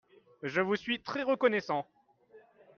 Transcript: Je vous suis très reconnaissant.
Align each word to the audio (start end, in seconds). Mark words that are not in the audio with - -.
Je 0.41 0.61
vous 0.61 0.75
suis 0.75 1.03
très 1.03 1.21
reconnaissant. 1.21 1.85